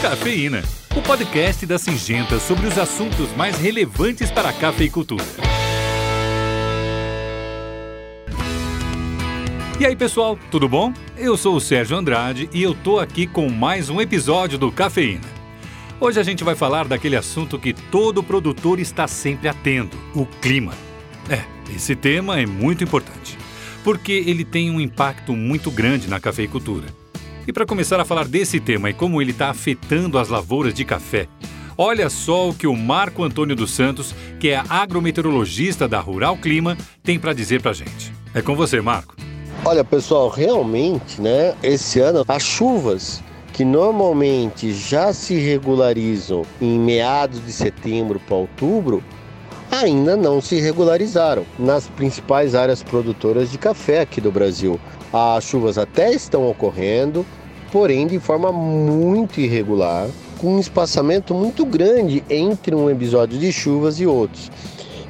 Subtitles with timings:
[0.00, 0.62] Cafeína,
[0.96, 5.24] o podcast da Singenta sobre os assuntos mais relevantes para a cafeicultura.
[9.80, 10.94] E aí, pessoal, tudo bom?
[11.16, 15.26] Eu sou o Sérgio Andrade e eu tô aqui com mais um episódio do Cafeína.
[15.98, 20.74] Hoje a gente vai falar daquele assunto que todo produtor está sempre atento: o clima.
[21.28, 21.42] É,
[21.74, 23.36] esse tema é muito importante,
[23.82, 26.86] porque ele tem um impacto muito grande na cafeicultura.
[27.48, 30.84] E para começar a falar desse tema e como ele está afetando as lavouras de
[30.84, 31.26] café,
[31.78, 36.76] olha só o que o Marco Antônio dos Santos, que é agrometeorologista da Rural Clima,
[37.02, 38.12] tem para dizer para gente.
[38.34, 39.16] É com você, Marco.
[39.64, 43.24] Olha, pessoal, realmente, né, esse ano as chuvas
[43.54, 49.02] que normalmente já se regularizam em meados de setembro para outubro,
[49.70, 54.78] ainda não se regularizaram nas principais áreas produtoras de café aqui do Brasil.
[55.10, 57.24] As chuvas até estão ocorrendo,
[57.70, 60.08] porém de forma muito irregular,
[60.38, 64.50] com um espaçamento muito grande entre um episódio de chuvas e outros.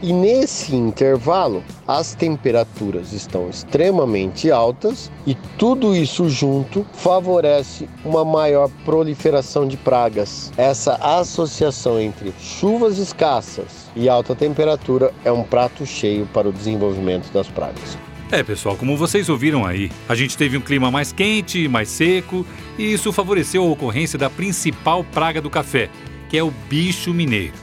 [0.01, 8.71] E nesse intervalo, as temperaturas estão extremamente altas e tudo isso junto favorece uma maior
[8.85, 10.53] proliferação de pragas.
[10.57, 17.33] Essa associação entre chuvas escassas e alta temperatura é um prato cheio para o desenvolvimento
[17.33, 17.99] das pragas.
[18.31, 22.47] É, pessoal, como vocês ouviram aí, a gente teve um clima mais quente, mais seco,
[22.77, 25.89] e isso favoreceu a ocorrência da principal praga do café,
[26.29, 27.55] que é o bicho mineiro.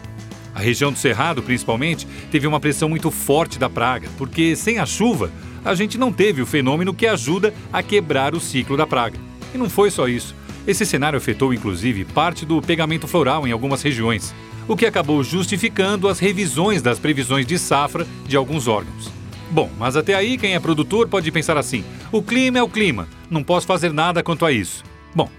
[0.55, 4.87] A região do Cerrado, principalmente, teve uma pressão muito forte da praga, porque sem a
[4.87, 5.31] chuva,
[5.63, 9.19] a gente não teve o fenômeno que ajuda a quebrar o ciclo da praga.
[9.53, 10.35] E não foi só isso.
[10.65, 14.33] Esse cenário afetou inclusive parte do pegamento floral em algumas regiões,
[14.67, 19.14] o que acabou justificando as revisões das previsões de safra de alguns órgãos.
[19.51, 23.07] Bom, mas até aí quem é produtor pode pensar assim: o clima é o clima,
[23.29, 24.83] não posso fazer nada quanto a isso.
[25.13, 25.29] Bom,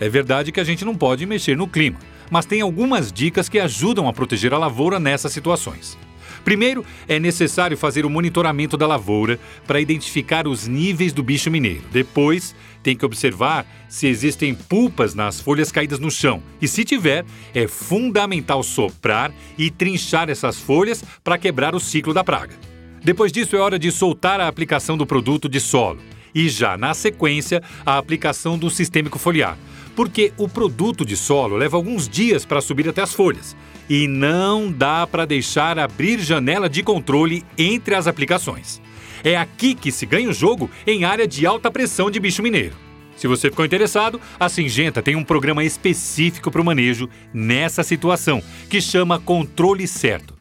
[0.00, 1.98] é verdade que a gente não pode mexer no clima,
[2.30, 5.98] mas tem algumas dicas que ajudam a proteger a lavoura nessas situações.
[6.44, 11.82] Primeiro, é necessário fazer o monitoramento da lavoura para identificar os níveis do bicho mineiro.
[11.90, 12.54] Depois,
[12.84, 16.40] tem que observar se existem pulpas nas folhas caídas no chão.
[16.62, 22.22] E se tiver, é fundamental soprar e trinchar essas folhas para quebrar o ciclo da
[22.22, 22.54] praga.
[23.02, 26.00] Depois disso, é hora de soltar a aplicação do produto de solo.
[26.34, 29.56] E já na sequência, a aplicação do sistêmico foliar
[29.96, 33.56] porque o produto de solo leva alguns dias para subir até as folhas
[33.88, 38.80] e não dá para deixar abrir janela de controle entre as aplicações.
[39.24, 42.74] É aqui que se ganha o jogo em área de alta pressão de bicho mineiro.
[43.16, 48.42] Se você ficou interessado, a Singenta tem um programa específico para o manejo nessa situação,
[48.68, 50.35] que chama Controle Certo.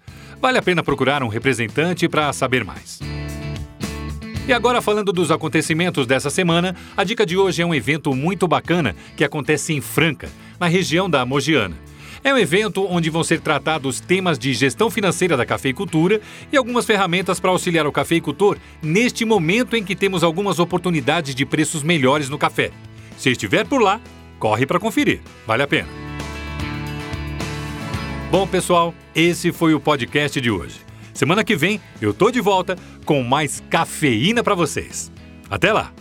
[0.45, 2.99] Vale a pena procurar um representante para saber mais.
[4.47, 8.47] E agora, falando dos acontecimentos dessa semana, a dica de hoje é um evento muito
[8.47, 10.29] bacana que acontece em Franca,
[10.59, 11.75] na região da Mogiana.
[12.23, 16.85] É um evento onde vão ser tratados temas de gestão financeira da cafeicultura e algumas
[16.85, 22.29] ferramentas para auxiliar o cafeicultor neste momento em que temos algumas oportunidades de preços melhores
[22.29, 22.69] no café.
[23.17, 23.99] Se estiver por lá,
[24.37, 26.04] corre para conferir, vale a pena.
[28.35, 30.81] Bom, pessoal, esse foi o podcast de hoje.
[31.13, 32.75] Semana que vem eu tô de volta
[33.05, 35.09] com mais cafeína para vocês.
[35.49, 35.93] Até lá!